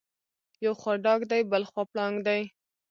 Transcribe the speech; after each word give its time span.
یو 0.65 0.73
خوا 0.81 0.93
ډاګ 1.05 1.21
دی 1.31 1.41
بلخوا 1.51 1.83
پړانګ 1.91 2.15
دی. 2.27 2.41